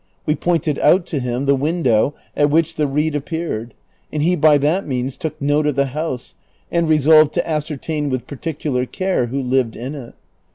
[0.25, 3.75] We pointed out to him the window at which the reed appeared,
[4.11, 6.33] and he by that means took note of the house,
[6.71, 10.15] and resolved to ascertain with particular care who lived in it.